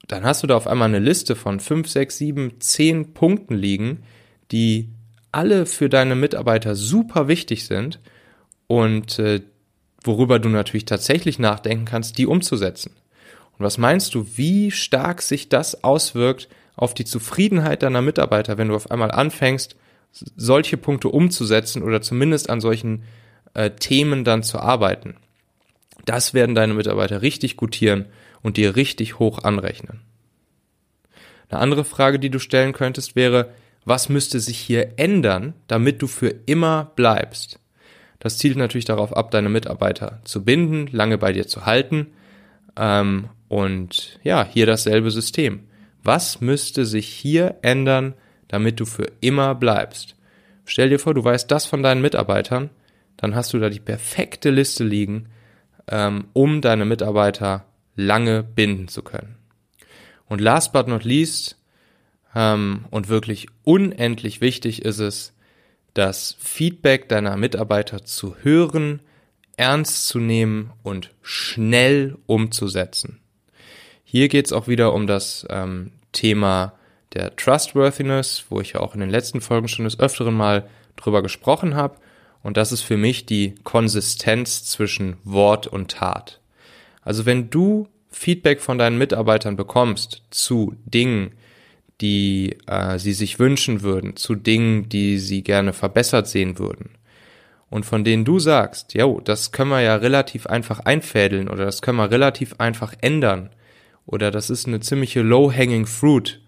dann 0.07 0.23
hast 0.23 0.43
du 0.43 0.47
da 0.47 0.55
auf 0.55 0.67
einmal 0.67 0.89
eine 0.89 0.99
Liste 0.99 1.35
von 1.35 1.59
fünf, 1.59 1.89
sechs, 1.89 2.17
sieben, 2.17 2.59
zehn 2.59 3.13
Punkten 3.13 3.55
liegen, 3.55 4.03
die 4.51 4.89
alle 5.31 5.65
für 5.65 5.89
deine 5.89 6.15
Mitarbeiter 6.15 6.75
super 6.75 7.27
wichtig 7.27 7.65
sind 7.65 7.99
und 8.67 9.17
äh, 9.19 9.41
worüber 10.03 10.39
du 10.39 10.49
natürlich 10.49 10.85
tatsächlich 10.85 11.39
nachdenken 11.39 11.85
kannst, 11.85 12.17
die 12.17 12.27
umzusetzen. 12.27 12.91
Und 13.57 13.65
was 13.65 13.77
meinst 13.77 14.13
du, 14.13 14.27
wie 14.35 14.71
stark 14.71 15.21
sich 15.21 15.49
das 15.49 15.83
auswirkt 15.83 16.49
auf 16.75 16.93
die 16.93 17.05
Zufriedenheit 17.05 17.83
deiner 17.83 18.01
Mitarbeiter, 18.01 18.57
wenn 18.57 18.67
du 18.67 18.75
auf 18.75 18.91
einmal 18.91 19.11
anfängst, 19.11 19.75
solche 20.11 20.77
Punkte 20.77 21.09
umzusetzen 21.09 21.81
oder 21.81 22.01
zumindest 22.01 22.49
an 22.49 22.61
solchen 22.61 23.03
äh, 23.53 23.71
Themen 23.71 24.23
dann 24.23 24.43
zu 24.43 24.59
arbeiten? 24.59 25.15
Das 26.05 26.33
werden 26.33 26.55
deine 26.55 26.73
Mitarbeiter 26.73 27.21
richtig 27.21 27.55
gutieren 27.55 28.05
und 28.43 28.57
dir 28.57 28.75
richtig 28.75 29.17
hoch 29.17 29.43
anrechnen. 29.43 30.01
Eine 31.49 31.59
andere 31.59 31.85
Frage, 31.85 32.19
die 32.19 32.29
du 32.29 32.39
stellen 32.39 32.73
könntest, 32.73 33.15
wäre, 33.15 33.53
was 33.85 34.09
müsste 34.09 34.39
sich 34.39 34.57
hier 34.57 34.93
ändern, 34.97 35.53
damit 35.67 36.01
du 36.01 36.07
für 36.07 36.33
immer 36.45 36.91
bleibst? 36.95 37.59
Das 38.19 38.37
zielt 38.37 38.57
natürlich 38.57 38.85
darauf 38.85 39.15
ab, 39.15 39.31
deine 39.31 39.49
Mitarbeiter 39.49 40.21
zu 40.23 40.45
binden, 40.45 40.87
lange 40.91 41.17
bei 41.17 41.33
dir 41.33 41.47
zu 41.47 41.65
halten. 41.65 42.07
Ähm, 42.77 43.29
und 43.49 44.19
ja, 44.23 44.47
hier 44.49 44.65
dasselbe 44.65 45.11
System. 45.11 45.67
Was 46.01 46.41
müsste 46.41 46.85
sich 46.85 47.07
hier 47.07 47.57
ändern, 47.61 48.13
damit 48.47 48.79
du 48.79 48.85
für 48.85 49.11
immer 49.19 49.55
bleibst? 49.55 50.15
Stell 50.65 50.89
dir 50.89 50.99
vor, 50.99 51.13
du 51.13 51.23
weißt 51.23 51.51
das 51.51 51.65
von 51.65 51.83
deinen 51.83 52.01
Mitarbeitern, 52.01 52.69
dann 53.17 53.35
hast 53.35 53.53
du 53.53 53.59
da 53.59 53.69
die 53.69 53.79
perfekte 53.79 54.49
Liste 54.49 54.83
liegen, 54.83 55.27
ähm, 55.89 56.25
um 56.33 56.61
deine 56.61 56.85
Mitarbeiter 56.85 57.65
lange 57.95 58.43
binden 58.43 58.87
zu 58.87 59.01
können. 59.01 59.37
Und 60.27 60.41
last 60.41 60.73
but 60.73 60.87
not 60.87 61.03
least, 61.03 61.57
ähm, 62.35 62.85
und 62.89 63.09
wirklich 63.09 63.47
unendlich 63.63 64.41
wichtig 64.41 64.83
ist 64.83 64.99
es, 64.99 65.33
das 65.93 66.35
Feedback 66.39 67.07
deiner 67.07 67.37
Mitarbeiter 67.37 68.03
zu 68.03 68.35
hören, 68.41 69.01
ernst 69.57 70.07
zu 70.07 70.19
nehmen 70.19 70.71
und 70.81 71.11
schnell 71.21 72.17
umzusetzen. 72.25 73.19
Hier 74.03 74.27
geht 74.27 74.47
es 74.47 74.53
auch 74.53 74.67
wieder 74.67 74.93
um 74.93 75.05
das 75.05 75.45
ähm, 75.49 75.91
Thema 76.11 76.73
der 77.13 77.35
Trustworthiness, 77.35 78.45
wo 78.49 78.59
ich 78.59 78.73
ja 78.73 78.79
auch 78.79 78.95
in 78.95 79.01
den 79.01 79.09
letzten 79.09 79.41
Folgen 79.41 79.67
schon 79.67 79.85
des 79.85 79.99
Öfteren 79.99 80.33
mal 80.33 80.67
drüber 80.95 81.21
gesprochen 81.21 81.75
habe. 81.75 81.97
Und 82.41 82.57
das 82.57 82.71
ist 82.71 82.81
für 82.81 82.97
mich 82.97 83.25
die 83.25 83.55
Konsistenz 83.63 84.65
zwischen 84.65 85.17
Wort 85.23 85.67
und 85.67 85.91
Tat. 85.91 86.39
Also 87.03 87.25
wenn 87.25 87.49
du 87.49 87.87
Feedback 88.09 88.61
von 88.61 88.77
deinen 88.77 88.97
Mitarbeitern 88.97 89.55
bekommst 89.55 90.23
zu 90.29 90.75
Dingen, 90.85 91.31
die 92.01 92.57
äh, 92.67 92.99
sie 92.99 93.13
sich 93.13 93.39
wünschen 93.39 93.81
würden, 93.81 94.15
zu 94.15 94.35
Dingen, 94.35 94.89
die 94.89 95.19
sie 95.19 95.43
gerne 95.43 95.73
verbessert 95.73 96.27
sehen 96.27 96.59
würden, 96.59 96.91
und 97.73 97.87
von 97.87 98.03
denen 98.03 98.23
du 98.23 98.37
sagst, 98.37 98.93
ja, 98.93 99.07
das 99.23 99.51
können 99.51 99.71
wir 99.71 99.81
ja 99.81 99.95
relativ 99.95 100.45
einfach 100.45 100.81
einfädeln 100.81 101.49
oder 101.49 101.65
das 101.65 101.81
können 101.81 101.97
wir 101.97 102.11
relativ 102.11 102.53
einfach 102.59 102.93
ändern 103.01 103.49
oder 104.05 104.29
das 104.29 104.51
ist 104.51 104.67
eine 104.67 104.79
ziemliche 104.79 105.21
low-hanging 105.21 105.87
fruit, 105.87 106.39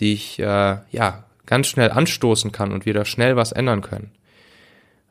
die 0.00 0.14
ich 0.14 0.40
äh, 0.40 0.78
ja 0.90 1.24
ganz 1.46 1.68
schnell 1.68 1.92
anstoßen 1.92 2.50
kann 2.50 2.72
und 2.72 2.84
wir 2.84 2.94
da 2.94 3.04
schnell 3.04 3.36
was 3.36 3.52
ändern 3.52 3.80
können, 3.80 4.10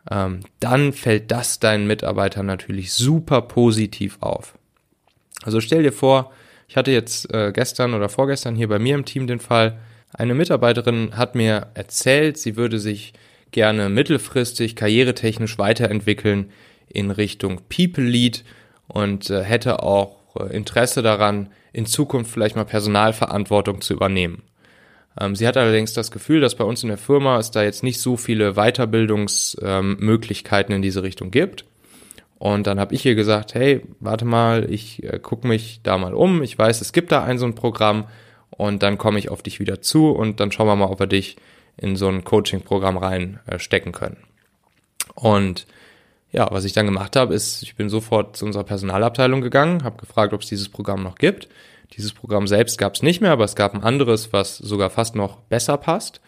ähm, 0.10 0.42
dann 0.60 0.92
fällt 0.92 1.32
das 1.32 1.60
deinen 1.60 1.88
Mitarbeitern 1.88 2.46
natürlich 2.46 2.92
super 2.92 3.42
positiv 3.42 4.18
auf. 4.20 4.58
Also 5.44 5.62
stell 5.62 5.84
dir 5.84 5.94
vor, 5.94 6.32
ich 6.68 6.78
hatte 6.78 6.92
jetzt 6.92 7.34
äh, 7.34 7.52
gestern 7.54 7.94
oder 7.94 8.10
vorgestern 8.10 8.56
hier 8.56 8.68
bei 8.68 8.80
mir 8.80 8.96
im 8.96 9.06
Team 9.06 9.28
den 9.28 9.40
Fall, 9.40 9.80
eine 10.14 10.34
Mitarbeiterin 10.34 11.16
hat 11.16 11.36
mir 11.36 11.68
erzählt, 11.74 12.38
sie 12.38 12.58
würde 12.58 12.80
sich 12.80 13.14
gerne 13.52 13.90
mittelfristig 13.90 14.76
karrieretechnisch 14.76 15.58
weiterentwickeln 15.58 16.52
in 16.88 17.12
Richtung 17.12 17.62
People 17.70 18.04
Lead 18.04 18.44
und 18.88 19.30
äh, 19.30 19.44
hätte 19.44 19.84
auch 19.84 20.18
äh, 20.40 20.56
Interesse 20.56 21.02
daran, 21.02 21.50
in 21.74 21.86
Zukunft 21.86 22.32
vielleicht 22.32 22.56
mal 22.56 22.64
Personalverantwortung 22.66 23.82
zu 23.82 23.94
übernehmen. 23.94 24.44
Ähm, 25.20 25.36
sie 25.36 25.46
hat 25.48 25.58
allerdings 25.58 25.94
das 25.94 26.12
Gefühl, 26.12 26.40
dass 26.42 26.56
bei 26.56 26.64
uns 26.64 26.84
in 26.84 26.90
der 26.90 26.98
Firma 26.98 27.40
es 27.40 27.50
da 27.52 27.64
jetzt 27.64 27.84
nicht 27.84 28.02
so 28.02 28.18
viele 28.18 28.54
Weiterbildungsmöglichkeiten 28.54 30.74
ähm, 30.74 30.78
in 30.78 30.82
diese 30.82 31.04
Richtung 31.04 31.30
gibt. 31.32 31.66
Und 32.42 32.66
dann 32.66 32.80
habe 32.80 32.96
ich 32.96 33.06
ihr 33.06 33.14
gesagt, 33.14 33.54
hey, 33.54 33.84
warte 34.00 34.26
mal, 34.26 34.66
ich 34.68 35.04
äh, 35.04 35.20
gucke 35.20 35.48
mich 35.48 35.82
da 35.84 36.00
mal 36.00 36.16
um. 36.16 36.42
Ich 36.42 36.58
weiß, 36.58 36.82
es 36.82 36.92
gibt 36.92 37.12
da 37.12 37.24
ein 37.24 37.38
so 37.38 37.46
ein 37.46 37.54
Programm 37.54 38.06
und 38.50 38.82
dann 38.82 38.98
komme 38.98 39.20
ich 39.20 39.30
auf 39.30 39.44
dich 39.44 39.60
wieder 39.60 39.80
zu 39.84 40.10
und 40.10 40.40
dann 40.40 40.52
schauen 40.52 40.66
wir 40.66 40.76
mal, 40.76 40.90
ob 40.90 41.00
wir 41.00 41.06
dich 41.06 41.36
in 41.78 41.96
so 41.96 42.08
ein 42.08 42.24
Coaching-Programm 42.24 42.98
reinstecken 42.98 43.94
äh, 43.94 43.96
können. 43.96 44.18
Und 45.14 45.68
ja, 46.32 46.48
was 46.50 46.66
ich 46.66 46.74
dann 46.74 46.88
gemacht 46.88 47.16
habe, 47.16 47.36
ist, 47.36 47.62
ich 47.62 47.76
bin 47.76 47.90
sofort 47.90 48.36
zu 48.38 48.48
unserer 48.48 48.64
Personalabteilung 48.64 49.42
gegangen, 49.42 49.84
habe 49.84 49.98
gefragt, 49.98 50.34
ob 50.34 50.42
es 50.42 50.48
dieses 50.48 50.68
Programm 50.68 51.04
noch 51.04 51.20
gibt. 51.20 51.48
Dieses 51.94 52.12
Programm 52.12 52.48
selbst 52.48 52.80
gab 52.80 52.96
es 52.96 53.04
nicht 53.04 53.22
mehr, 53.22 53.34
aber 53.34 53.44
es 53.44 53.56
gab 53.56 53.76
ein 53.76 53.84
anderes, 53.84 54.34
was 54.34 54.58
sogar 54.58 54.90
fast 54.90 55.16
noch 55.16 55.38
besser 55.42 55.78
passt. 55.78 56.22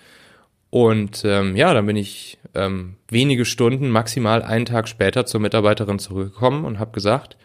Und 0.73 1.23
ähm, 1.23 1.55
ja, 1.55 1.71
dann 1.71 1.85
bin 1.85 1.95
ich 1.95 2.39
ähm, 2.55 2.95
wenige 3.07 3.45
Stunden, 3.45 3.91
maximal 3.91 4.41
einen 4.41 4.65
Tag 4.65 4.87
später 4.87 5.23
zur 5.27 5.39
Mitarbeiterin 5.39 5.99
zurückgekommen 5.99 6.65
und 6.65 6.79
habe 6.79 6.89
gesagt, 6.93 7.37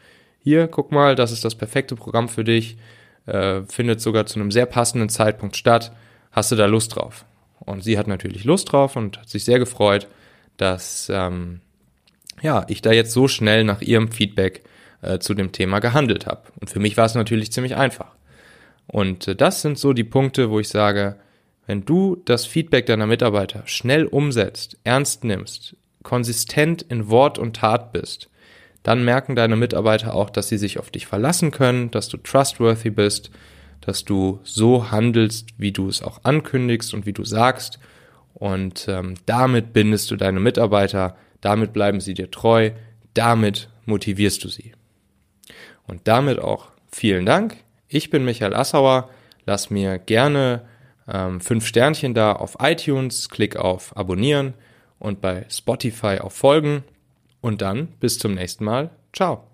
hier, 0.42 0.66
guck 0.66 0.92
mal, 0.92 1.14
das 1.14 1.30
ist 1.30 1.44
das 1.44 1.54
perfekte 1.54 1.94
Programm 1.94 2.30
für 2.30 2.42
dich, 2.42 2.78
äh, 3.26 3.61
findet 3.68 4.00
sogar 4.00 4.25
zu 4.25 4.40
einem 4.40 4.50
sehr 4.50 4.64
passenden 4.64 5.11
Zeitpunkt 5.11 5.58
statt. 5.58 5.92
Hast 6.32 6.52
du 6.52 6.56
da 6.56 6.64
Lust 6.64 6.97
drauf? 6.97 7.26
Und 7.58 7.85
sie 7.85 7.99
hat 7.99 8.06
natürlich 8.06 8.44
Lust 8.44 8.73
drauf 8.73 8.97
und 8.97 9.18
hat 9.18 9.28
sich 9.28 9.44
sehr 9.44 9.58
gefreut, 9.58 10.08
dass 10.56 11.12
ähm, 11.12 11.61
ja, 12.40 12.64
ich 12.68 12.80
da 12.80 12.92
jetzt 12.92 13.12
so 13.12 13.28
schnell 13.28 13.62
nach 13.62 13.82
ihrem 13.82 14.11
Feedback 14.11 14.62
äh, 15.02 15.18
zu 15.18 15.35
dem 15.35 15.52
Thema 15.52 15.80
gehandelt 15.80 16.25
habe. 16.25 16.44
Und 16.62 16.70
für 16.70 16.80
mich 16.80 16.97
war 16.97 17.04
es 17.04 17.14
natürlich 17.14 17.52
ziemlich 17.52 17.76
einfach. 17.76 18.16
Und 18.87 19.28
äh, 19.28 19.37
das 19.37 19.61
sind 19.61 19.76
so 19.76 19.92
die 19.92 20.04
Punkte, 20.04 20.49
wo 20.49 20.61
ich 20.61 20.70
sage, 20.70 21.16
wenn 21.68 21.84
du 21.84 22.16
das 22.25 22.46
Feedback 22.46 22.87
deiner 22.87 23.06
Mitarbeiter 23.06 23.62
schnell 23.66 24.06
umsetzt, 24.06 24.76
ernst 24.82 25.22
nimmst, 25.22 25.76
konsistent 26.02 26.82
in 26.82 27.08
Wort 27.08 27.38
und 27.38 27.54
Tat 27.54 27.92
bist, 27.92 28.28
dann 28.82 29.04
merken 29.04 29.37
deine 29.37 29.54
Mitarbeiter 29.54 30.14
auch, 30.14 30.30
dass 30.30 30.48
sie 30.48 30.58
sich 30.58 30.80
auf 30.80 30.90
dich 30.90 31.06
verlassen 31.06 31.52
können, 31.52 31.92
dass 31.92 32.08
du 32.08 32.16
trustworthy 32.16 32.90
bist, 32.90 33.30
dass 33.80 34.04
du 34.04 34.40
so 34.42 34.90
handelst, 34.90 35.50
wie 35.58 35.70
du 35.70 35.88
es 35.88 36.02
auch 36.02 36.25
ankündigst 36.25 36.92
und 36.92 37.06
wie 37.06 37.12
du 37.12 37.25
sagst. 37.25 37.78
Und 38.34 38.87
ähm, 38.88 39.14
damit 39.26 39.72
bindest 39.72 40.10
du 40.10 40.16
deine 40.16 40.40
Mitarbeiter 40.40 41.14
damit 41.40 41.72
bleiben 41.72 42.00
sie 42.00 42.14
dir 42.14 42.30
treu, 42.30 42.70
damit 43.14 43.68
motivierst 43.87 44.42
du 44.44 44.48
sie. 44.48 44.72
Und 45.87 46.08
damit 46.08 46.38
auch 46.38 46.68
vielen 46.90 47.26
Dank. 47.26 47.56
Ich 47.88 48.10
bin 48.10 48.25
Michael 48.25 48.54
Assauer. 48.54 49.08
Lass 49.46 49.70
mir 49.70 49.98
gerne 49.98 50.67
ähm, 51.11 51.41
fünf 51.41 51.67
Sternchen 51.67 52.15
da 52.15 52.33
auf 52.33 52.57
iTunes, 52.61 53.29
klick 53.29 53.57
auf 53.57 53.97
Abonnieren 53.97 54.55
und 54.99 55.21
bei 55.21 55.47
Spotify 55.49 56.19
auf 56.21 56.35
Folgen. 56.35 56.85
Und 57.41 57.62
dann 57.62 57.88
bis 58.00 58.19
zum 58.19 58.35
nächsten 58.35 58.65
Mal. 58.65 58.91
Ciao. 59.12 59.48